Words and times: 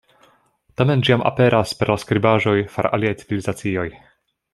Tamen 0.79 1.03
ĝi 1.07 1.11
jam 1.13 1.23
aperas 1.29 1.73
per 1.81 1.91
la 1.93 1.97
skribaĵoj 2.05 2.55
far 2.77 2.89
aliaj 2.99 3.13
civilizacioj. 3.21 3.87